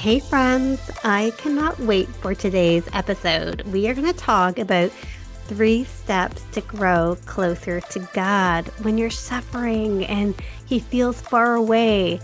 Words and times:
Hey, 0.00 0.18
friends, 0.18 0.80
I 1.04 1.30
cannot 1.36 1.78
wait 1.78 2.08
for 2.08 2.34
today's 2.34 2.88
episode. 2.94 3.60
We 3.66 3.86
are 3.86 3.92
going 3.92 4.10
to 4.10 4.18
talk 4.18 4.58
about 4.58 4.90
three 5.44 5.84
steps 5.84 6.42
to 6.52 6.62
grow 6.62 7.18
closer 7.26 7.82
to 7.82 8.08
God 8.14 8.68
when 8.80 8.96
you're 8.96 9.10
suffering 9.10 10.06
and 10.06 10.34
He 10.64 10.78
feels 10.78 11.20
far 11.20 11.52
away. 11.52 12.18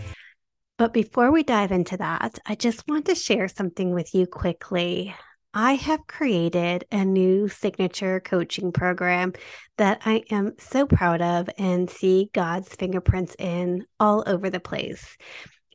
But 0.79 0.95
before 0.95 1.31
we 1.31 1.43
dive 1.43 1.71
into 1.71 1.99
that, 1.99 2.39
I 2.47 2.55
just 2.55 2.83
want 2.89 3.05
to 3.07 3.15
share 3.15 3.47
something 3.47 3.93
with 3.93 4.15
you 4.15 4.27
quickly. 4.27 5.15
I 5.53 5.75
have 5.75 6.07
created 6.07 6.87
a 6.91 7.05
new 7.05 7.49
signature 7.49 8.21
coaching 8.21 8.73
program 8.73 9.35
that 9.77 10.01
I 10.07 10.23
am 10.31 10.55
so 10.59 10.87
proud 10.87 11.21
of 11.21 11.51
and 11.59 11.91
see 11.91 12.31
God's 12.33 12.75
fingerprints 12.75 13.37
in 13.39 13.85
all 14.01 14.25
over 14.27 14.49
the 14.49 14.61
place. 14.61 15.19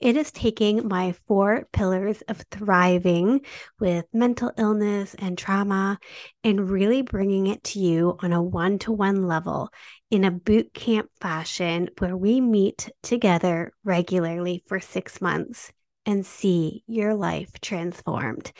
It 0.01 0.17
is 0.17 0.31
taking 0.31 0.87
my 0.87 1.13
four 1.27 1.67
pillars 1.71 2.23
of 2.27 2.43
thriving 2.49 3.41
with 3.79 4.05
mental 4.11 4.51
illness 4.57 5.15
and 5.19 5.37
trauma 5.37 5.99
and 6.43 6.71
really 6.71 7.03
bringing 7.03 7.45
it 7.45 7.63
to 7.65 7.79
you 7.79 8.17
on 8.19 8.33
a 8.33 8.41
one 8.41 8.79
to 8.79 8.91
one 8.91 9.27
level 9.27 9.69
in 10.09 10.23
a 10.23 10.31
boot 10.31 10.73
camp 10.73 11.11
fashion 11.21 11.87
where 11.99 12.17
we 12.17 12.41
meet 12.41 12.89
together 13.03 13.73
regularly 13.83 14.63
for 14.65 14.79
six 14.79 15.21
months 15.21 15.71
and 16.07 16.25
see 16.25 16.83
your 16.87 17.13
life 17.13 17.51
transformed. 17.61 18.51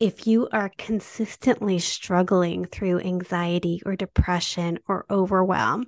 If 0.00 0.26
you 0.26 0.48
are 0.50 0.72
consistently 0.76 1.78
struggling 1.78 2.64
through 2.64 3.00
anxiety 3.00 3.80
or 3.86 3.94
depression 3.94 4.78
or 4.88 5.06
overwhelm, 5.08 5.84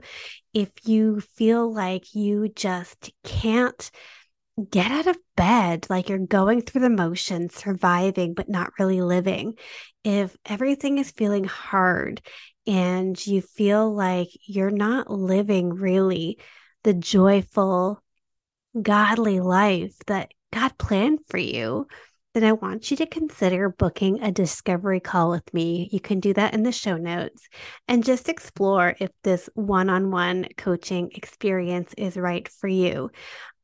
if 0.54 0.70
you 0.84 1.20
feel 1.20 1.72
like 1.72 2.14
you 2.14 2.50
just 2.54 3.10
can't 3.24 3.90
get 4.70 4.90
out 4.90 5.06
of 5.06 5.16
bed 5.36 5.86
like 5.88 6.08
you're 6.08 6.18
going 6.18 6.60
through 6.60 6.82
the 6.82 6.90
motions, 6.90 7.54
surviving, 7.54 8.34
but 8.34 8.48
not 8.48 8.72
really 8.78 9.00
living. 9.00 9.54
If 10.04 10.36
everything 10.44 10.98
is 10.98 11.10
feeling 11.10 11.44
hard 11.44 12.20
and 12.66 13.26
you 13.26 13.40
feel 13.40 13.92
like 13.92 14.28
you're 14.46 14.70
not 14.70 15.10
living 15.10 15.70
really 15.70 16.38
the 16.84 16.94
joyful, 16.94 18.02
godly 18.80 19.40
life 19.40 19.96
that 20.06 20.32
God 20.52 20.76
planned 20.78 21.20
for 21.28 21.38
you, 21.38 21.86
then 22.34 22.44
I 22.44 22.52
want 22.52 22.90
you 22.90 22.96
to 22.98 23.06
consider 23.06 23.68
booking 23.68 24.22
a 24.22 24.32
discovery 24.32 25.00
call 25.00 25.30
with 25.30 25.52
me. 25.52 25.88
You 25.92 26.00
can 26.00 26.18
do 26.18 26.32
that 26.34 26.54
in 26.54 26.62
the 26.62 26.72
show 26.72 26.96
notes 26.96 27.46
and 27.88 28.04
just 28.04 28.28
explore 28.28 28.94
if 29.00 29.10
this 29.22 29.50
one 29.54 29.90
on 29.90 30.10
one 30.10 30.46
coaching 30.56 31.10
experience 31.14 31.92
is 31.98 32.16
right 32.16 32.48
for 32.48 32.68
you. 32.68 33.10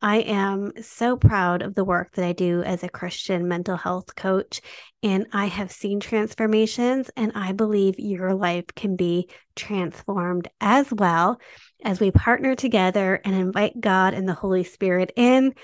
I 0.01 0.19
am 0.19 0.73
so 0.81 1.17
proud 1.17 1.63
of 1.63 1.75
the 1.75 1.85
work 1.85 2.13
that 2.15 2.25
I 2.25 2.33
do 2.33 2.63
as 2.63 2.85
a 2.85 2.89
Christian 2.89 3.49
mental 3.49 3.77
health 3.77 4.15
coach, 4.15 4.61
and 5.03 5.27
I 5.33 5.47
have 5.47 5.73
seen 5.73 5.99
transformations, 5.99 7.11
and 7.17 7.33
I 7.35 7.51
believe 7.51 7.99
your 7.99 8.33
life 8.35 8.67
can 8.77 8.95
be 8.95 9.29
transformed 9.57 10.47
as 10.61 10.93
well 10.93 11.41
as 11.83 11.99
we 11.99 12.13
partner 12.13 12.55
together 12.55 13.21
and 13.25 13.35
invite 13.35 13.81
God 13.81 14.15
and 14.15 14.29
the 14.29 14.35
Holy 14.35 14.63
Spirit 14.63 15.11
in 15.17 15.55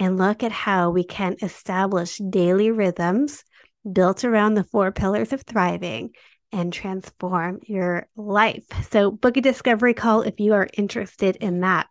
and 0.00 0.16
look 0.18 0.42
at 0.42 0.50
how 0.50 0.90
we 0.90 1.04
can 1.04 1.36
establish 1.42 2.16
daily 2.16 2.70
rhythms 2.70 3.44
built 3.90 4.24
around 4.24 4.54
the 4.54 4.64
four 4.64 4.90
pillars 4.90 5.32
of 5.32 5.42
thriving 5.42 6.10
and 6.52 6.72
transform 6.72 7.60
your 7.64 8.08
life. 8.16 8.64
So, 8.90 9.10
book 9.10 9.36
a 9.36 9.40
discovery 9.40 9.94
call 9.94 10.22
if 10.22 10.40
you 10.40 10.54
are 10.54 10.68
interested 10.76 11.36
in 11.36 11.60
that. 11.60 11.86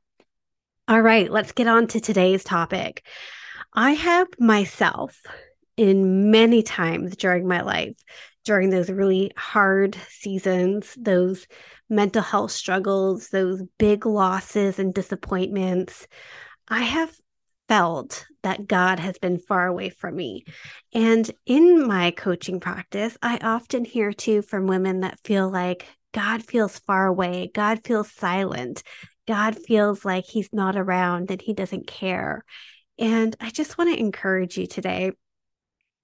All 0.88 1.00
right, 1.00 1.31
let's 1.31 1.52
get 1.52 1.68
on 1.68 1.88
to 1.88 2.02
today's 2.02 2.44
topic. 2.44 3.06
I 3.74 3.92
have 3.92 4.28
myself 4.40 5.22
in 5.78 6.31
many 6.31 6.64
times 6.64 7.16
during 7.16 7.47
my 7.47 7.62
life, 7.62 7.96
during 8.44 8.72
those 8.72 8.90
really 8.90 9.31
hard 9.38 9.96
seasons, 10.09 10.96
those 10.97 11.46
mental 11.90 12.24
health 12.24 12.52
struggles, 12.52 13.30
those 13.30 13.62
big 13.78 14.06
losses 14.06 14.80
and 14.80 14.94
disappointments, 14.94 16.08
I 16.68 16.81
have 16.81 17.16
felt 17.69 18.25
that 18.44 18.68
God 18.68 19.00
has 19.00 19.18
been 19.19 19.38
far 19.38 19.68
away 19.68 19.90
from 19.90 20.16
me. 20.16 20.44
And 20.94 21.30
in 21.46 21.88
my 21.88 22.12
coaching 22.12 22.59
practice, 22.59 23.16
I 23.22 23.38
often 23.38 23.85
hear 23.85 24.12
too 24.12 24.41
from 24.41 24.68
women 24.68 25.02
that 25.02 25.19
feel 25.24 25.50
like 25.50 25.85
God 26.12 26.44
feels 26.44 26.79
far 26.79 27.06
away, 27.06 27.52
God 27.53 27.85
feels 27.85 28.12
silent, 28.12 28.84
God 29.28 29.56
feels 29.56 30.03
like 30.03 30.25
he's 30.25 30.50
not 30.52 30.75
around 30.75 31.29
and 31.29 31.40
he 31.40 31.53
doesn't 31.53 31.85
care. 31.85 32.44
And 32.97 33.35
I 33.40 33.52
just 33.52 33.78
want 33.78 33.94
to 33.94 34.00
encourage 34.00 34.58
you 34.58 34.66
today 34.66 35.12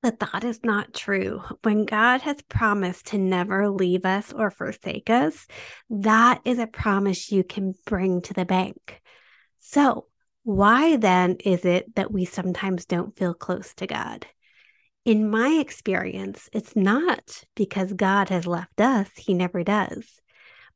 that 0.03 0.19
that 0.19 0.43
is 0.43 0.59
not 0.63 0.93
true. 0.93 1.41
When 1.63 1.85
God 1.85 2.21
has 2.21 2.37
promised 2.43 3.07
to 3.07 3.17
never 3.17 3.69
leave 3.69 4.05
us 4.05 4.31
or 4.31 4.51
forsake 4.51 5.09
us, 5.09 5.47
that 5.89 6.41
is 6.45 6.59
a 6.59 6.67
promise 6.67 7.31
you 7.31 7.43
can 7.43 7.73
bring 7.87 8.21
to 8.21 8.35
the 8.35 8.45
bank. 8.45 9.01
So, 9.57 10.05
why 10.45 10.95
then 10.95 11.38
is 11.44 11.66
it 11.66 11.95
that 11.95 12.13
we 12.13 12.23
sometimes 12.23 12.85
don't 12.85 13.17
feel 13.17 13.33
close 13.33 13.73
to 13.73 13.88
God? 13.88 14.28
In 15.03 15.28
my 15.28 15.57
experience, 15.59 16.50
it's 16.53 16.75
not 16.75 17.44
because 17.56 17.94
God 17.94 18.29
has 18.29 18.45
left 18.45 18.79
us, 18.79 19.09
He 19.17 19.34
never 19.34 19.63
does, 19.63 20.22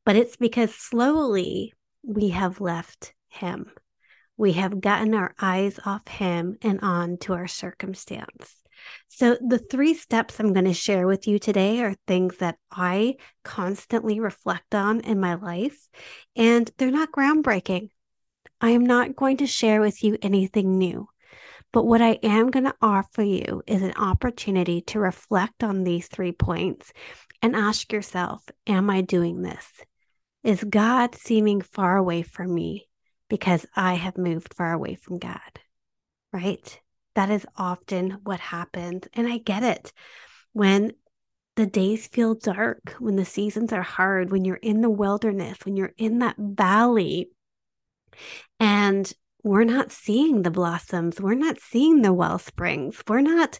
but 0.05 0.15
it's 0.15 0.35
because 0.37 0.73
slowly 0.73 1.75
we 2.03 2.29
have 2.29 2.59
left 2.59 3.13
Him. 3.27 3.69
We 4.37 4.53
have 4.53 4.81
gotten 4.81 5.13
our 5.13 5.35
eyes 5.39 5.79
off 5.85 6.07
Him 6.07 6.57
and 6.63 6.79
on 6.81 7.17
to 7.19 7.33
our 7.33 7.47
circumstance. 7.47 8.55
So, 9.07 9.37
the 9.39 9.59
three 9.59 9.93
steps 9.93 10.39
I'm 10.39 10.51
going 10.51 10.65
to 10.65 10.73
share 10.73 11.05
with 11.05 11.27
you 11.27 11.37
today 11.37 11.81
are 11.83 11.95
things 12.07 12.37
that 12.37 12.57
I 12.71 13.17
constantly 13.43 14.19
reflect 14.19 14.73
on 14.73 15.01
in 15.01 15.19
my 15.19 15.35
life, 15.35 15.87
and 16.35 16.71
they're 16.79 16.89
not 16.89 17.11
groundbreaking. 17.11 17.89
I 18.61 18.71
am 18.71 18.85
not 18.85 19.15
going 19.15 19.37
to 19.37 19.47
share 19.47 19.81
with 19.81 20.03
you 20.03 20.17
anything 20.21 20.77
new. 20.77 21.07
But 21.71 21.85
what 21.85 22.01
I 22.01 22.19
am 22.23 22.49
going 22.49 22.65
to 22.65 22.75
offer 22.81 23.21
you 23.21 23.61
is 23.67 23.83
an 23.83 23.93
opportunity 23.95 24.81
to 24.87 24.99
reflect 24.99 25.63
on 25.63 25.83
these 25.83 26.07
three 26.07 26.31
points 26.31 26.91
and 27.41 27.55
ask 27.55 27.93
yourself 27.93 28.43
Am 28.65 28.89
I 28.89 29.01
doing 29.01 29.41
this? 29.41 29.65
Is 30.43 30.63
God 30.63 31.15
seeming 31.15 31.61
far 31.61 31.97
away 31.97 32.23
from 32.23 32.53
me 32.53 32.87
because 33.29 33.65
I 33.75 33.95
have 33.95 34.17
moved 34.17 34.53
far 34.55 34.73
away 34.73 34.95
from 34.95 35.19
God? 35.19 35.39
Right? 36.33 36.79
That 37.15 37.29
is 37.29 37.45
often 37.55 38.19
what 38.23 38.39
happens. 38.39 39.03
And 39.13 39.27
I 39.27 39.37
get 39.37 39.63
it. 39.63 39.91
When 40.53 40.93
the 41.55 41.65
days 41.65 42.07
feel 42.07 42.35
dark, 42.35 42.95
when 42.99 43.15
the 43.15 43.25
seasons 43.25 43.73
are 43.73 43.83
hard, 43.83 44.31
when 44.31 44.45
you're 44.45 44.55
in 44.55 44.81
the 44.81 44.89
wilderness, 44.89 45.57
when 45.65 45.75
you're 45.75 45.93
in 45.97 46.19
that 46.19 46.37
valley, 46.37 47.29
and 48.59 49.11
we're 49.43 49.63
not 49.63 49.91
seeing 49.91 50.41
the 50.41 50.51
blossoms, 50.51 51.21
we're 51.21 51.33
not 51.33 51.59
seeing 51.59 52.01
the 52.01 52.13
well 52.13 52.39
springs, 52.39 53.01
we're 53.07 53.21
not 53.21 53.59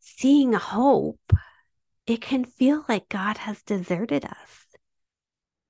seeing 0.00 0.52
hope, 0.52 1.32
it 2.06 2.20
can 2.20 2.44
feel 2.44 2.84
like 2.88 3.08
God 3.08 3.38
has 3.38 3.62
deserted 3.62 4.24
us. 4.24 4.66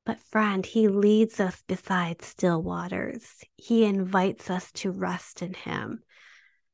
But, 0.06 0.20
friend, 0.20 0.64
He 0.64 0.88
leads 0.88 1.38
us 1.38 1.62
beside 1.66 2.22
still 2.22 2.62
waters. 2.62 3.44
He 3.56 3.84
invites 3.84 4.48
us 4.48 4.72
to 4.72 4.90
rest 4.90 5.42
in 5.42 5.52
Him. 5.52 6.02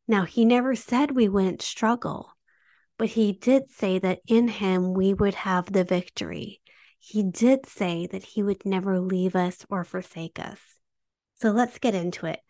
Now, 0.06 0.24
He 0.24 0.44
never 0.44 0.74
said 0.76 1.10
we 1.10 1.28
wouldn't 1.28 1.62
struggle, 1.62 2.30
but 2.98 3.08
He 3.08 3.32
did 3.32 3.70
say 3.70 3.98
that 3.98 4.20
in 4.26 4.48
Him 4.48 4.94
we 4.94 5.14
would 5.14 5.34
have 5.34 5.72
the 5.72 5.84
victory. 5.84 6.60
He 6.98 7.22
did 7.22 7.66
say 7.66 8.06
that 8.06 8.22
He 8.22 8.42
would 8.42 8.64
never 8.64 9.00
leave 9.00 9.34
us 9.34 9.66
or 9.68 9.82
forsake 9.82 10.38
us. 10.38 10.60
So, 11.36 11.50
let's 11.50 11.78
get 11.78 11.94
into 11.94 12.26
it. 12.26 12.40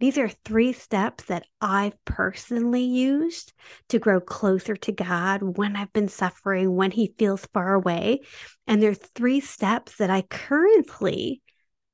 These 0.00 0.18
are 0.18 0.28
three 0.28 0.72
steps 0.72 1.24
that 1.24 1.46
I've 1.60 2.04
personally 2.04 2.82
used 2.82 3.52
to 3.88 3.98
grow 3.98 4.20
closer 4.20 4.76
to 4.76 4.92
God 4.92 5.56
when 5.56 5.76
I've 5.76 5.92
been 5.92 6.08
suffering, 6.08 6.74
when 6.74 6.90
He 6.90 7.14
feels 7.16 7.46
far 7.54 7.74
away. 7.74 8.20
And 8.66 8.82
there 8.82 8.90
are 8.90 8.94
three 8.94 9.40
steps 9.40 9.96
that 9.96 10.10
I 10.10 10.22
currently 10.22 11.40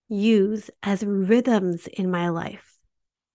use 0.09 0.71
as 0.83 1.05
rhythms 1.05 1.87
in 1.87 2.11
my 2.11 2.31
life. 2.31 2.67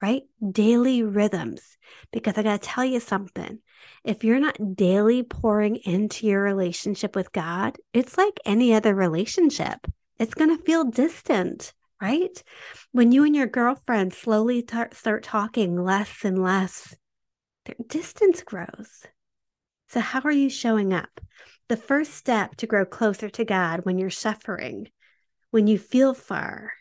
right? 0.02 0.24
Daily 0.52 1.04
rhythms. 1.04 1.78
Because 2.12 2.38
I 2.38 2.44
got 2.44 2.62
to 2.62 2.68
tell 2.68 2.86
you 2.86 3.00
something. 3.00 3.60
If 4.04 4.24
you're 4.24 4.40
not 4.40 4.76
daily 4.76 5.24
pouring 5.24 5.78
into 5.78 6.28
your 6.28 6.42
relationship 6.42 7.16
with 7.16 7.32
God, 7.32 7.78
it's 7.94 8.18
like 8.18 8.40
any 8.46 8.74
other 8.74 8.94
relationship. 8.94 9.88
It's 10.20 10.34
going 10.34 10.56
to 10.56 10.64
feel 10.64 10.84
distant, 10.86 11.74
right? 12.02 12.42
When 12.92 13.12
you 13.12 13.24
and 13.24 13.36
your 13.36 13.48
girlfriend 13.48 14.14
slowly 14.14 14.62
t- 14.62 14.78
start 14.94 15.24
talking 15.24 15.84
less 15.84 16.24
and 16.24 16.42
less, 16.42 16.96
their 17.66 17.76
distance 17.88 18.44
grows. 18.44 19.04
So, 19.90 20.00
how 20.00 20.22
are 20.22 20.32
you 20.32 20.50
showing 20.50 20.94
up? 20.94 21.22
The 21.68 21.78
first 21.78 22.14
step 22.14 22.56
to 22.58 22.68
grow 22.68 22.86
closer 22.86 23.30
to 23.30 23.46
God 23.46 23.86
when 23.86 23.98
you're 23.98 24.10
suffering, 24.10 24.90
when 25.52 25.68
you 25.68 25.78
feel 25.78 26.14
far, 26.14 26.74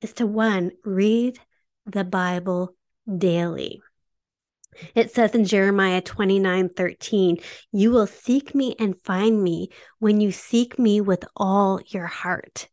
is 0.00 0.12
to 0.14 0.26
one, 0.26 0.72
read 0.84 1.38
the 1.86 2.04
Bible 2.04 2.74
daily. 3.16 3.80
It 4.94 5.12
says 5.14 5.34
in 5.34 5.44
Jeremiah 5.44 6.00
29 6.00 6.68
13, 6.68 7.38
you 7.72 7.90
will 7.90 8.06
seek 8.06 8.54
me 8.54 8.76
and 8.78 9.00
find 9.02 9.42
me 9.42 9.70
when 9.98 10.20
you 10.20 10.30
seek 10.30 10.78
me 10.78 11.00
with 11.00 11.24
all 11.36 11.80
your 11.86 12.06
heart. 12.06 12.68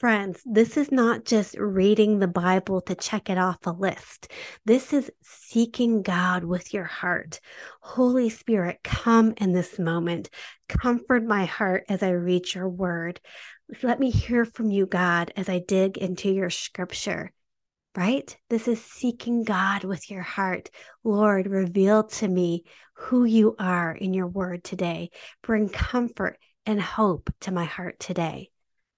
Friends, 0.00 0.40
this 0.46 0.78
is 0.78 0.90
not 0.90 1.26
just 1.26 1.58
reading 1.58 2.18
the 2.18 2.26
Bible 2.26 2.80
to 2.80 2.94
check 2.94 3.28
it 3.28 3.36
off 3.36 3.58
a 3.66 3.70
list. 3.70 4.32
This 4.64 4.94
is 4.94 5.10
seeking 5.22 6.00
God 6.00 6.42
with 6.42 6.72
your 6.72 6.84
heart. 6.84 7.38
Holy 7.82 8.30
Spirit, 8.30 8.80
come 8.82 9.34
in 9.36 9.52
this 9.52 9.78
moment. 9.78 10.30
Comfort 10.70 11.22
my 11.22 11.44
heart 11.44 11.84
as 11.90 12.02
I 12.02 12.12
read 12.12 12.54
your 12.54 12.66
word. 12.66 13.20
Let 13.82 14.00
me 14.00 14.08
hear 14.08 14.46
from 14.46 14.70
you, 14.70 14.86
God, 14.86 15.34
as 15.36 15.50
I 15.50 15.58
dig 15.58 15.98
into 15.98 16.30
your 16.30 16.48
scripture 16.48 17.30
right? 17.96 18.36
This 18.48 18.68
is 18.68 18.80
seeking 18.80 19.42
God 19.42 19.82
with 19.82 20.12
your 20.12 20.22
heart. 20.22 20.70
Lord, 21.02 21.48
reveal 21.48 22.04
to 22.04 22.28
me 22.28 22.62
who 22.94 23.24
you 23.24 23.56
are 23.58 23.90
in 23.90 24.14
your 24.14 24.28
word 24.28 24.62
today. 24.62 25.10
Bring 25.42 25.68
comfort 25.68 26.38
and 26.64 26.80
hope 26.80 27.30
to 27.40 27.50
my 27.50 27.64
heart 27.64 27.98
today. 27.98 28.50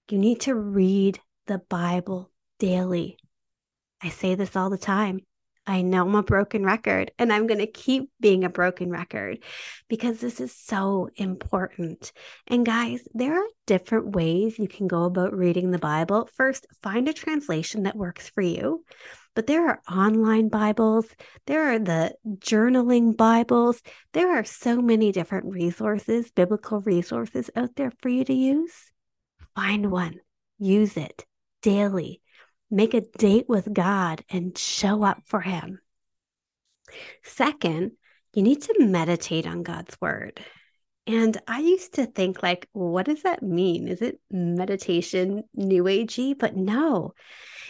You 0.08 0.18
need 0.18 0.40
to 0.42 0.54
read 0.54 1.20
the 1.46 1.58
Bible 1.58 2.30
daily. 2.58 3.18
I 4.02 4.08
say 4.08 4.34
this 4.34 4.56
all 4.56 4.68
the 4.68 4.78
time. 4.78 5.20
I 5.64 5.82
know 5.82 6.02
I'm 6.02 6.14
a 6.16 6.24
broken 6.24 6.64
record 6.64 7.12
and 7.20 7.32
I'm 7.32 7.46
going 7.46 7.60
to 7.60 7.68
keep 7.68 8.10
being 8.20 8.42
a 8.42 8.50
broken 8.50 8.90
record 8.90 9.38
because 9.88 10.18
this 10.18 10.40
is 10.40 10.52
so 10.52 11.08
important. 11.14 12.12
And 12.48 12.66
guys, 12.66 13.06
there 13.14 13.38
are 13.38 13.48
different 13.66 14.16
ways 14.16 14.58
you 14.58 14.66
can 14.66 14.88
go 14.88 15.04
about 15.04 15.32
reading 15.32 15.70
the 15.70 15.78
Bible. 15.78 16.28
First, 16.34 16.66
find 16.82 17.08
a 17.08 17.12
translation 17.12 17.84
that 17.84 17.96
works 17.96 18.28
for 18.28 18.42
you. 18.42 18.84
But 19.36 19.46
there 19.46 19.68
are 19.68 19.80
online 19.90 20.48
Bibles, 20.48 21.06
there 21.46 21.72
are 21.72 21.78
the 21.78 22.16
journaling 22.26 23.16
Bibles. 23.16 23.80
There 24.12 24.36
are 24.36 24.44
so 24.44 24.82
many 24.82 25.12
different 25.12 25.46
resources, 25.46 26.30
biblical 26.32 26.80
resources 26.80 27.50
out 27.54 27.76
there 27.76 27.92
for 28.02 28.08
you 28.08 28.24
to 28.24 28.34
use. 28.34 28.91
Find 29.54 29.90
one, 29.90 30.20
use 30.58 30.96
it 30.96 31.24
daily 31.62 32.22
Make 32.72 32.94
a 32.94 33.02
date 33.02 33.50
with 33.50 33.74
God 33.74 34.24
and 34.30 34.56
show 34.56 35.04
up 35.04 35.20
for 35.26 35.42
Him. 35.42 35.78
Second, 37.22 37.92
you 38.32 38.42
need 38.42 38.62
to 38.62 38.86
meditate 38.86 39.46
on 39.46 39.62
God's 39.62 39.94
word. 40.00 40.42
And 41.06 41.36
I 41.46 41.58
used 41.58 41.92
to 41.94 42.06
think, 42.06 42.42
like, 42.42 42.70
what 42.72 43.04
does 43.04 43.24
that 43.24 43.42
mean? 43.42 43.88
Is 43.88 44.00
it 44.00 44.20
meditation, 44.30 45.44
new 45.54 45.84
agey? 45.84 46.38
But 46.38 46.56
no, 46.56 47.12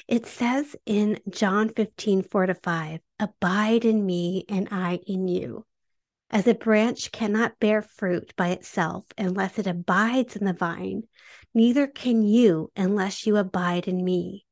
it 0.07 0.27
says 0.27 0.77
in 0.87 1.19
John 1.29 1.71
15, 1.71 2.23
4 2.23 2.47
to 2.47 2.55
5, 2.55 3.01
abide 3.19 3.85
in 3.85 4.07
me 4.07 4.45
and 4.49 4.69
I 4.71 5.01
in 5.05 5.27
you. 5.27 5.67
As 6.35 6.47
a 6.47 6.55
branch 6.55 7.13
cannot 7.13 7.61
bear 7.61 7.83
fruit 7.83 8.33
by 8.37 8.49
itself 8.49 9.05
unless 9.19 9.59
it 9.59 9.67
abides 9.67 10.35
in 10.35 10.47
the 10.47 10.55
vine, 10.55 11.03
neither 11.53 11.87
can 11.87 12.23
you 12.23 12.73
unless 12.75 13.27
you 13.27 13.37
abide 13.37 13.87
in 13.87 14.03
me. 14.03 14.47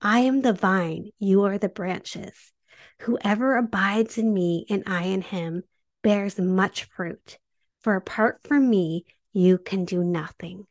I 0.00 0.20
am 0.20 0.42
the 0.42 0.52
vine, 0.52 1.10
you 1.18 1.42
are 1.42 1.58
the 1.58 1.68
branches. 1.68 2.52
Whoever 3.00 3.56
abides 3.56 4.18
in 4.18 4.32
me 4.32 4.66
and 4.70 4.84
I 4.86 5.06
in 5.06 5.20
him 5.20 5.64
bears 6.02 6.38
much 6.38 6.84
fruit, 6.84 7.38
for 7.80 7.96
apart 7.96 8.42
from 8.44 8.70
me, 8.70 9.04
you 9.32 9.58
can 9.58 9.84
do 9.84 10.04
nothing. 10.04 10.68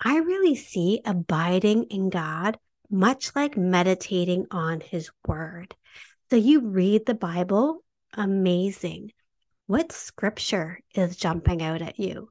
I 0.00 0.18
really 0.18 0.54
see 0.54 1.00
abiding 1.04 1.86
in 1.90 2.10
God 2.10 2.60
much 2.88 3.34
like 3.34 3.56
meditating 3.56 4.46
on 4.52 4.80
his 4.80 5.10
word. 5.26 5.74
So 6.30 6.36
you 6.36 6.60
read 6.60 7.06
the 7.06 7.14
Bible, 7.14 7.82
amazing. 8.14 9.10
What 9.72 9.90
scripture 9.90 10.80
is 10.94 11.16
jumping 11.16 11.62
out 11.62 11.80
at 11.80 11.98
you? 11.98 12.28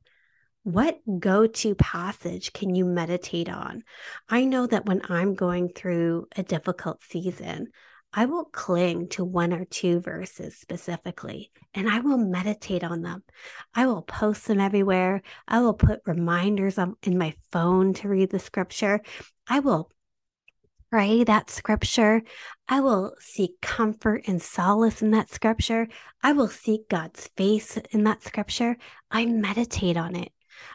What 0.62 1.00
go 1.20 1.48
to 1.48 1.74
passage 1.74 2.54
can 2.54 2.76
you 2.76 2.86
meditate 2.86 3.50
on? 3.50 3.82
I 4.30 4.46
know 4.46 4.68
that 4.68 4.86
when 4.86 5.02
I'm 5.10 5.34
going 5.34 5.70
through 5.70 6.28
a 6.36 6.44
difficult 6.44 7.02
season, 7.02 7.70
I 8.14 8.26
will 8.26 8.46
cling 8.46 9.08
to 9.14 9.26
one 9.26 9.54
or 9.54 9.66
two 9.66 10.02
verses 10.02 10.56
specifically 10.56 11.50
and 11.74 11.90
I 11.90 12.02
will 12.02 12.20
meditate 12.20 12.84
on 12.84 13.02
them. 13.02 13.24
I 13.74 13.88
will 13.88 14.04
post 14.04 14.46
them 14.46 14.60
everywhere. 14.60 15.24
I 15.48 15.62
will 15.62 15.74
put 15.74 16.02
reminders 16.06 16.78
on, 16.78 16.96
in 17.02 17.18
my 17.18 17.34
phone 17.52 17.96
to 17.96 18.08
read 18.08 18.30
the 18.30 18.38
scripture. 18.38 19.02
I 19.48 19.62
will 19.62 19.90
pray 20.92 21.24
that 21.24 21.50
scripture. 21.50 22.22
I 22.68 22.82
will 22.82 23.16
seek 23.20 23.62
comfort 23.62 24.24
and 24.28 24.42
solace 24.42 25.02
in 25.02 25.12
that 25.12 25.30
scripture. 25.30 25.88
I 26.22 26.34
will 26.34 26.50
seek 26.50 26.90
God's 26.90 27.30
face 27.38 27.78
in 27.92 28.04
that 28.04 28.24
scripture. 28.24 28.76
I 29.10 29.26
meditate 29.26 29.96
on 29.96 30.18
it. 30.18 30.34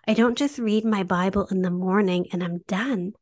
I 0.09 0.15
don't 0.15 0.39
just 0.39 0.59
read 0.59 0.87
my 0.87 1.03
Bible 1.03 1.47
in 1.51 1.61
the 1.61 1.71
morning 1.71 2.29
and 2.33 2.43
I'm 2.43 2.59
done. 2.67 3.13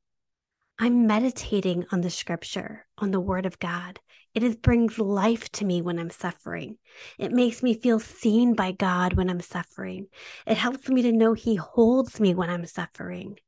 I'm 0.78 1.06
meditating 1.06 1.84
on 1.90 2.00
the 2.00 2.10
scripture, 2.10 2.86
on 2.98 3.10
the 3.10 3.20
word 3.20 3.44
of 3.44 3.58
God. 3.58 3.98
It 4.32 4.44
is, 4.44 4.54
brings 4.54 4.98
life 4.98 5.50
to 5.52 5.64
me 5.64 5.82
when 5.82 5.98
I'm 5.98 6.10
suffering. 6.10 6.78
It 7.18 7.32
makes 7.32 7.60
me 7.60 7.74
feel 7.74 7.98
seen 7.98 8.54
by 8.54 8.70
God 8.70 9.14
when 9.14 9.30
I'm 9.30 9.40
suffering. 9.40 10.06
It 10.46 10.56
helps 10.56 10.88
me 10.88 11.02
to 11.02 11.12
know 11.12 11.32
He 11.34 11.56
holds 11.56 12.20
me 12.20 12.34
when 12.34 12.50
I'm 12.50 12.66
suffering. 12.66 13.38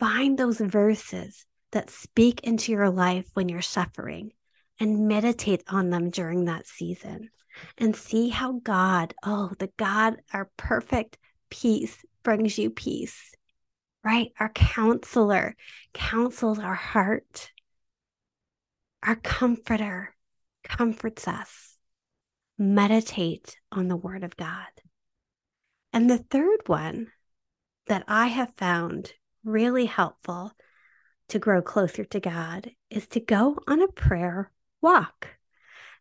Find 0.00 0.36
those 0.36 0.58
verses 0.58 1.46
that 1.74 1.90
speak 1.90 2.40
into 2.44 2.72
your 2.72 2.88
life 2.88 3.26
when 3.34 3.48
you're 3.48 3.60
suffering 3.60 4.32
and 4.78 5.08
meditate 5.08 5.62
on 5.68 5.90
them 5.90 6.08
during 6.08 6.44
that 6.44 6.66
season 6.66 7.30
and 7.76 7.94
see 7.94 8.28
how 8.28 8.52
God, 8.52 9.12
oh, 9.24 9.50
the 9.58 9.70
God, 9.76 10.16
our 10.32 10.48
perfect, 10.56 11.18
peace 11.50 12.04
brings 12.22 12.58
you 12.58 12.70
peace, 12.70 13.32
right? 14.04 14.32
Our 14.38 14.50
counselor 14.50 15.56
counsels 15.92 16.60
our 16.60 16.74
heart. 16.74 17.50
Our 19.02 19.16
comforter 19.16 20.14
comforts 20.62 21.26
us. 21.26 21.76
Meditate 22.56 23.56
on 23.72 23.88
the 23.88 23.96
word 23.96 24.22
of 24.22 24.36
God. 24.36 24.68
And 25.92 26.08
the 26.08 26.18
third 26.18 26.60
one 26.66 27.08
that 27.88 28.04
I 28.06 28.28
have 28.28 28.52
found 28.56 29.12
really 29.44 29.86
helpful 29.86 30.52
to 31.28 31.38
grow 31.38 31.62
closer 31.62 32.04
to 32.04 32.20
God 32.20 32.70
is 32.90 33.06
to 33.08 33.20
go 33.20 33.58
on 33.66 33.82
a 33.82 33.88
prayer 33.88 34.50
walk. 34.80 35.28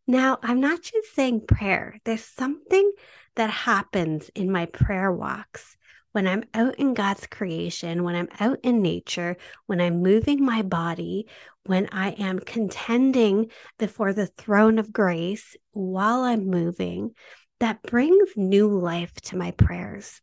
Now, 0.06 0.38
I'm 0.44 0.60
not 0.60 0.82
just 0.82 1.16
saying 1.16 1.48
prayer, 1.48 2.00
there's 2.04 2.26
something 2.26 2.92
that 3.36 3.50
happens 3.50 4.30
in 4.36 4.52
my 4.52 4.66
prayer 4.66 5.12
walks 5.12 5.78
when 6.14 6.28
I'm 6.28 6.44
out 6.54 6.76
in 6.76 6.94
God's 6.94 7.26
creation, 7.26 8.04
when 8.04 8.16
I'm 8.16 8.30
out 8.40 8.60
in 8.64 8.82
nature, 8.82 9.36
when 9.66 9.82
I'm 9.82 10.02
moving 10.02 10.46
my 10.46 10.62
body, 10.62 11.28
when 11.66 11.90
I 11.92 12.12
am 12.12 12.40
contending 12.40 13.50
before 13.80 14.14
the 14.14 14.28
throne 14.28 14.78
of 14.78 14.94
grace 14.94 15.58
while 15.72 16.22
I'm 16.22 16.48
moving, 16.48 17.16
that 17.60 17.82
brings 17.82 18.30
new 18.36 18.68
life 18.68 19.14
to 19.22 19.38
my 19.38 19.52
prayers. 19.52 20.22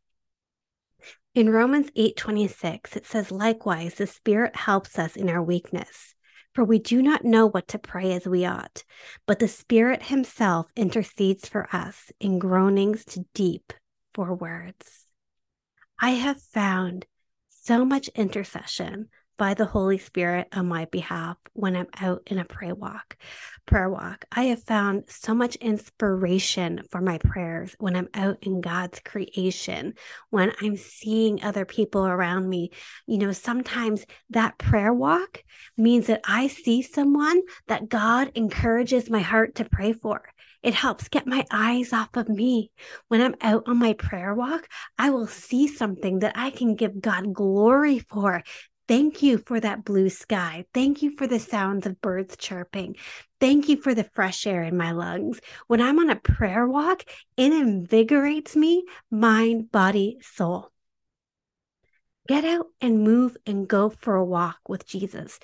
In 1.34 1.50
Romans 1.50 1.90
8:26 1.96 2.96
it 2.96 3.06
says 3.06 3.30
likewise 3.30 3.94
the 3.94 4.06
spirit 4.06 4.56
helps 4.56 4.98
us 4.98 5.16
in 5.16 5.28
our 5.28 5.42
weakness 5.42 6.14
for 6.54 6.64
we 6.64 6.78
do 6.78 7.00
not 7.00 7.24
know 7.24 7.46
what 7.46 7.68
to 7.68 7.78
pray 7.78 8.12
as 8.12 8.26
we 8.26 8.44
ought, 8.44 8.84
but 9.26 9.38
the 9.38 9.48
Spirit 9.48 10.04
Himself 10.04 10.66
intercedes 10.74 11.48
for 11.48 11.68
us 11.74 12.10
in 12.18 12.38
groanings 12.38 13.04
too 13.04 13.26
deep 13.34 13.72
for 14.14 14.34
words. 14.34 15.06
I 16.00 16.10
have 16.10 16.42
found 16.42 17.06
so 17.48 17.84
much 17.84 18.08
intercession 18.08 19.08
by 19.40 19.54
the 19.54 19.64
Holy 19.64 19.96
Spirit 19.96 20.48
on 20.52 20.68
my 20.68 20.84
behalf 20.84 21.38
when 21.54 21.74
I'm 21.74 21.86
out 21.98 22.20
in 22.26 22.38
a 22.38 22.44
prayer 22.44 22.74
walk. 22.74 23.16
Prayer 23.64 23.88
walk. 23.88 24.26
I 24.30 24.42
have 24.44 24.62
found 24.62 25.04
so 25.08 25.32
much 25.32 25.56
inspiration 25.56 26.82
for 26.90 27.00
my 27.00 27.16
prayers 27.16 27.74
when 27.78 27.96
I'm 27.96 28.10
out 28.12 28.36
in 28.42 28.60
God's 28.60 29.00
creation, 29.00 29.94
when 30.28 30.52
I'm 30.60 30.76
seeing 30.76 31.42
other 31.42 31.64
people 31.64 32.06
around 32.06 32.50
me. 32.50 32.72
You 33.06 33.16
know, 33.16 33.32
sometimes 33.32 34.04
that 34.28 34.58
prayer 34.58 34.92
walk 34.92 35.42
means 35.74 36.08
that 36.08 36.20
I 36.22 36.48
see 36.48 36.82
someone 36.82 37.40
that 37.66 37.88
God 37.88 38.32
encourages 38.34 39.08
my 39.08 39.20
heart 39.20 39.54
to 39.54 39.64
pray 39.64 39.94
for. 39.94 40.22
It 40.62 40.74
helps 40.74 41.08
get 41.08 41.26
my 41.26 41.46
eyes 41.50 41.94
off 41.94 42.14
of 42.16 42.28
me. 42.28 42.70
When 43.08 43.22
I'm 43.22 43.34
out 43.40 43.64
on 43.66 43.78
my 43.78 43.94
prayer 43.94 44.34
walk, 44.34 44.68
I 44.98 45.08
will 45.08 45.26
see 45.26 45.66
something 45.66 46.18
that 46.18 46.32
I 46.36 46.50
can 46.50 46.74
give 46.74 47.00
God 47.00 47.32
glory 47.32 48.00
for. 48.00 48.42
Thank 48.90 49.22
you 49.22 49.38
for 49.38 49.60
that 49.60 49.84
blue 49.84 50.08
sky. 50.10 50.64
Thank 50.74 51.00
you 51.00 51.16
for 51.16 51.28
the 51.28 51.38
sounds 51.38 51.86
of 51.86 52.00
birds 52.00 52.36
chirping. 52.36 52.96
Thank 53.38 53.68
you 53.68 53.80
for 53.80 53.94
the 53.94 54.02
fresh 54.02 54.48
air 54.48 54.64
in 54.64 54.76
my 54.76 54.90
lungs. 54.90 55.40
When 55.68 55.80
I'm 55.80 56.00
on 56.00 56.10
a 56.10 56.16
prayer 56.16 56.66
walk, 56.66 57.04
it 57.36 57.52
invigorates 57.52 58.56
me, 58.56 58.82
mind, 59.08 59.70
body, 59.70 60.18
soul. 60.22 60.72
Get 62.26 62.44
out 62.44 62.66
and 62.80 63.04
move 63.04 63.36
and 63.46 63.68
go 63.68 63.90
for 63.90 64.16
a 64.16 64.24
walk 64.24 64.58
with 64.68 64.88
Jesus. 64.88 65.38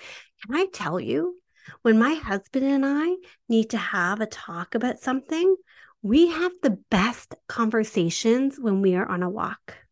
Can 0.44 0.56
I 0.56 0.66
tell 0.72 0.98
you, 0.98 1.36
when 1.82 2.00
my 2.00 2.14
husband 2.14 2.66
and 2.66 2.84
I 2.84 3.14
need 3.48 3.70
to 3.70 3.78
have 3.78 4.20
a 4.20 4.26
talk 4.26 4.74
about 4.74 4.98
something, 4.98 5.54
we 6.02 6.26
have 6.30 6.52
the 6.64 6.78
best 6.90 7.36
conversations 7.46 8.58
when 8.58 8.82
we 8.82 8.96
are 8.96 9.06
on 9.06 9.22
a 9.22 9.30
walk. 9.30 9.85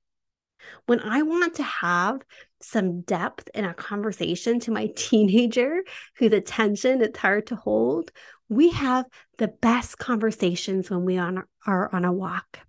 When 0.87 1.01
I 1.01 1.23
want 1.23 1.55
to 1.57 1.63
have 1.63 2.23
some 2.61 3.03
depth 3.03 3.49
in 3.55 3.65
a 3.65 3.75
conversation 3.75 4.61
to 4.61 4.71
my 4.71 4.87
teenager 4.97 5.83
whose 6.17 6.33
attention 6.33 7.03
it's 7.03 7.19
hard 7.19 7.47
to 7.49 7.57
hold, 7.57 8.11
we 8.49 8.71
have 8.71 9.07
the 9.39 9.49
best 9.49 9.99
conversations 9.99 10.91
when 10.91 11.05
we 11.05 11.17
on, 11.19 11.45
are 11.67 11.95
on 11.95 12.05
a 12.05 12.13
walk. 12.13 12.61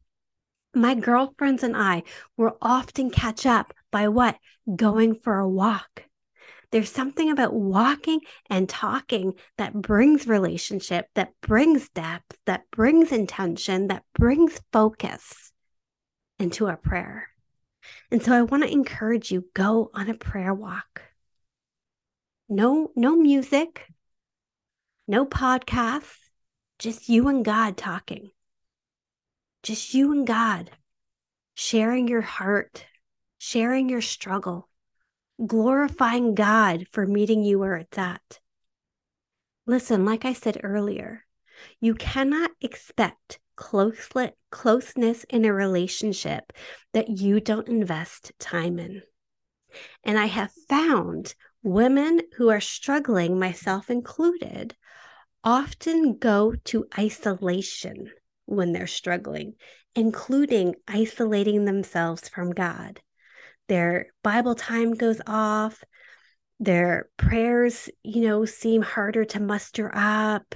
My 0.74 0.96
girlfriends 0.96 1.64
and 1.64 1.76
I 1.76 2.04
will 2.38 2.58
often 2.62 3.10
catch 3.10 3.46
up 3.46 3.74
by 3.92 4.10
what? 4.10 4.38
Going 4.76 5.16
for 5.16 5.40
a 5.40 5.48
walk. 5.48 6.04
There's 6.72 6.92
something 6.92 7.32
about 7.32 7.54
walking 7.54 8.20
and 8.50 8.68
talking 8.68 9.36
that 9.58 9.74
brings 9.74 10.28
relationship, 10.28 11.08
that 11.16 11.32
brings 11.40 11.88
depth, 11.90 12.38
that 12.46 12.70
brings 12.72 13.14
intention, 13.14 13.88
that 13.88 14.04
brings 14.18 14.60
focus 14.74 15.54
into 16.40 16.68
a 16.68 16.76
prayer. 16.76 17.30
And 18.12 18.22
so 18.22 18.34
I 18.34 18.42
want 18.42 18.64
to 18.64 18.72
encourage 18.72 19.32
you 19.32 19.46
go 19.54 19.92
on 19.94 20.10
a 20.10 20.14
prayer 20.14 20.54
walk. 20.54 21.02
No 22.48 22.92
no 22.96 23.16
music, 23.16 23.88
no 25.08 25.26
podcasts, 25.26 26.18
just 26.80 27.10
you 27.10 27.28
and 27.28 27.44
God 27.44 27.78
talking. 27.78 28.30
Just 29.64 29.94
you 29.94 30.12
and 30.12 30.28
God 30.28 30.70
sharing 31.56 32.08
your 32.08 32.22
heart, 32.22 32.86
sharing 33.38 33.90
your 33.90 34.02
struggle, 34.02 34.70
glorifying 35.46 36.36
God 36.36 36.86
for 36.92 37.08
meeting 37.08 37.44
you 37.44 37.60
where 37.60 37.78
it's 37.78 37.98
at. 37.98 38.40
Listen, 39.66 40.06
like 40.06 40.26
I 40.26 40.34
said 40.34 40.60
earlier, 40.64 41.26
you 41.80 41.96
cannot 41.96 42.52
expect 42.62 43.40
closeness 43.56 45.24
in 45.30 45.46
a 45.46 45.54
relationship 45.54 46.52
that 46.94 47.10
you 47.10 47.40
don't 47.40 47.68
invest 47.68 48.32
time 48.40 48.80
in. 48.80 49.02
And 50.04 50.18
I 50.18 50.26
have 50.26 50.52
found 50.70 51.36
women 51.64 52.22
who 52.38 52.50
are 52.50 52.62
struggling, 52.62 53.40
myself 53.40 53.90
included, 53.90 54.76
often 55.44 56.18
go 56.18 56.54
to 56.66 56.86
isolation 56.98 58.12
when 58.46 58.72
they're 58.72 58.88
struggling, 58.88 59.54
including 59.96 60.76
isolating 60.88 61.66
themselves 61.66 62.30
from 62.30 62.52
God. 62.52 63.02
Their 63.68 64.08
Bible 64.24 64.56
time 64.56 64.94
goes 64.94 65.22
off, 65.26 65.84
their 66.60 67.10
prayers, 67.18 67.90
you 68.04 68.22
know, 68.22 68.46
seem 68.46 68.82
harder 68.82 69.26
to 69.26 69.40
muster 69.40 69.92
up 69.94 70.56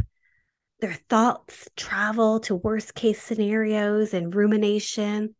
their 0.79 0.97
thoughts 1.09 1.67
travel 1.75 2.39
to 2.41 2.55
worst 2.55 2.95
case 2.95 3.21
scenarios 3.21 4.13
and 4.13 4.33
rumination. 4.33 5.35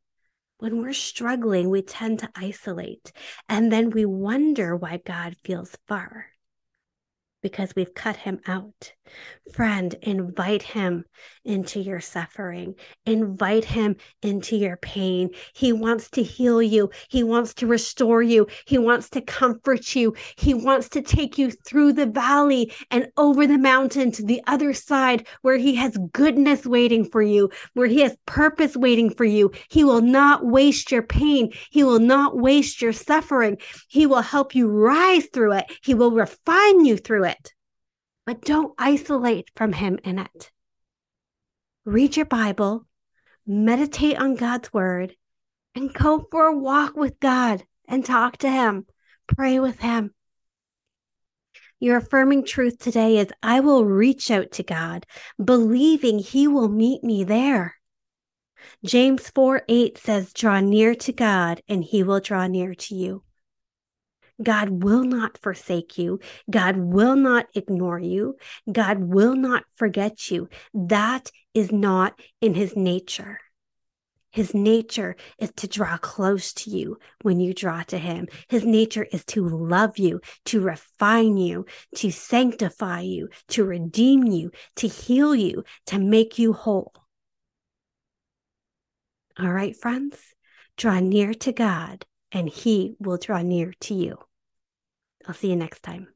When 0.59 0.81
we're 0.81 0.93
struggling, 0.93 1.69
we 1.69 1.81
tend 1.81 2.19
to 2.19 2.29
isolate 2.35 3.11
and 3.47 3.71
then 3.71 3.91
we 3.91 4.05
wonder 4.05 4.75
why 4.75 4.97
God 5.05 5.35
feels 5.43 5.77
far 5.87 6.27
because 7.41 7.73
we've 7.75 7.93
cut 7.93 8.17
him 8.17 8.39
out. 8.47 8.93
Friend, 9.53 9.95
invite 10.03 10.61
him 10.61 11.03
into 11.43 11.79
your 11.79 11.99
suffering. 11.99 12.75
Invite 13.07 13.65
him 13.65 13.95
into 14.21 14.55
your 14.55 14.77
pain. 14.77 15.31
He 15.53 15.73
wants 15.73 16.09
to 16.11 16.21
heal 16.21 16.61
you. 16.61 16.91
He 17.09 17.23
wants 17.23 17.55
to 17.55 17.67
restore 17.67 18.21
you. 18.21 18.47
He 18.67 18.77
wants 18.77 19.09
to 19.11 19.21
comfort 19.21 19.95
you. 19.95 20.13
He 20.37 20.53
wants 20.53 20.89
to 20.89 21.01
take 21.01 21.39
you 21.39 21.49
through 21.49 21.93
the 21.93 22.05
valley 22.05 22.71
and 22.91 23.07
over 23.17 23.47
the 23.47 23.57
mountain 23.57 24.11
to 24.11 24.23
the 24.23 24.41
other 24.45 24.73
side 24.73 25.27
where 25.41 25.57
he 25.57 25.73
has 25.75 25.97
goodness 26.13 26.67
waiting 26.67 27.03
for 27.03 27.21
you, 27.21 27.49
where 27.73 27.87
he 27.87 28.01
has 28.01 28.15
purpose 28.27 28.77
waiting 28.77 29.09
for 29.09 29.25
you. 29.25 29.51
He 29.69 29.83
will 29.83 30.01
not 30.01 30.45
waste 30.45 30.91
your 30.91 31.03
pain. 31.03 31.51
He 31.71 31.83
will 31.83 31.99
not 31.99 32.37
waste 32.37 32.81
your 32.81 32.93
suffering. 32.93 33.57
He 33.87 34.05
will 34.05 34.21
help 34.21 34.53
you 34.53 34.67
rise 34.67 35.25
through 35.33 35.53
it. 35.53 35.65
He 35.81 35.95
will 35.95 36.11
refine 36.11 36.85
you 36.85 36.97
through 36.97 37.23
it 37.25 37.28
but 38.29 38.41
don't 38.41 38.75
isolate 38.77 39.49
from 39.55 39.73
Him 39.73 39.97
in 40.03 40.19
it. 40.19 40.51
Read 41.83 42.15
your 42.15 42.27
Bible, 42.27 42.85
meditate 43.47 44.19
on 44.19 44.35
God's 44.35 44.71
Word, 44.71 45.15
and 45.73 45.91
go 45.91 46.27
for 46.29 46.45
a 46.45 46.55
walk 46.55 46.95
with 46.95 47.19
God 47.19 47.63
and 47.87 48.05
talk 48.05 48.37
to 48.37 48.51
Him. 48.51 48.85
Pray 49.25 49.59
with 49.59 49.79
Him. 49.79 50.13
Your 51.79 51.97
affirming 51.97 52.45
truth 52.45 52.77
today 52.77 53.17
is 53.17 53.33
I 53.41 53.61
will 53.61 53.83
reach 53.83 54.29
out 54.29 54.51
to 54.51 54.63
God, 54.63 55.07
believing 55.43 56.19
He 56.19 56.47
will 56.47 56.69
meet 56.69 57.03
me 57.03 57.23
there. 57.23 57.77
James 58.85 59.27
4 59.31 59.63
8 59.67 59.97
says, 59.97 60.33
Draw 60.33 60.59
near 60.59 60.93
to 60.93 61.11
God, 61.11 61.63
and 61.67 61.83
He 61.83 62.03
will 62.03 62.19
draw 62.19 62.45
near 62.45 62.75
to 62.75 62.93
you. 62.93 63.23
God 64.41 64.83
will 64.83 65.03
not 65.03 65.37
forsake 65.37 65.97
you. 65.97 66.19
God 66.49 66.77
will 66.77 67.15
not 67.15 67.47
ignore 67.53 67.99
you. 67.99 68.37
God 68.71 68.99
will 68.99 69.35
not 69.35 69.63
forget 69.75 70.31
you. 70.31 70.49
That 70.73 71.31
is 71.53 71.71
not 71.71 72.19
in 72.41 72.53
his 72.53 72.75
nature. 72.75 73.39
His 74.31 74.53
nature 74.53 75.15
is 75.39 75.51
to 75.57 75.67
draw 75.67 75.97
close 75.97 76.53
to 76.53 76.69
you 76.69 76.99
when 77.23 77.39
you 77.39 77.53
draw 77.53 77.81
to 77.83 77.97
him. 77.97 78.27
His 78.47 78.63
nature 78.63 79.07
is 79.11 79.25
to 79.25 79.47
love 79.47 79.97
you, 79.97 80.21
to 80.45 80.61
refine 80.61 81.37
you, 81.37 81.65
to 81.95 82.11
sanctify 82.11 83.01
you, 83.01 83.29
to 83.49 83.65
redeem 83.65 84.23
you, 84.23 84.51
to 84.75 84.87
heal 84.87 85.33
you, 85.33 85.63
to 85.87 85.97
make 85.97 86.37
you 86.37 86.53
whole. 86.53 86.93
All 89.39 89.51
right, 89.51 89.75
friends, 89.75 90.17
draw 90.77 90.99
near 90.99 91.33
to 91.33 91.51
God 91.51 92.05
and 92.31 92.47
he 92.47 92.95
will 92.99 93.17
draw 93.17 93.41
near 93.41 93.73
to 93.81 93.95
you. 93.95 94.19
I'll 95.29 95.35
see 95.35 95.51
you 95.51 95.55
next 95.55 95.83
time. 95.83 96.07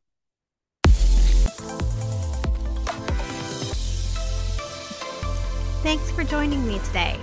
Thanks 5.84 6.10
for 6.10 6.24
joining 6.24 6.66
me 6.68 6.80
today. 6.80 7.20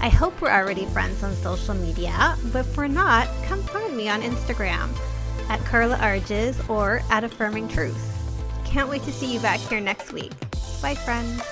I 0.00 0.08
hope 0.08 0.40
we're 0.40 0.50
already 0.50 0.86
friends 0.86 1.22
on 1.22 1.34
social 1.34 1.74
media, 1.74 2.38
but 2.44 2.60
if 2.60 2.74
we're 2.74 2.86
not, 2.86 3.28
come 3.44 3.62
find 3.64 3.94
me 3.94 4.08
on 4.08 4.22
Instagram 4.22 4.88
at 5.50 5.60
Carla 5.66 5.96
Arges 5.96 6.70
or 6.70 7.02
at 7.10 7.22
Affirming 7.22 7.68
Truth. 7.68 8.00
Can't 8.64 8.88
wait 8.88 9.02
to 9.02 9.12
see 9.12 9.30
you 9.30 9.40
back 9.40 9.60
here 9.60 9.80
next 9.80 10.14
week. 10.14 10.32
Bye, 10.80 10.94
friends. 10.94 11.42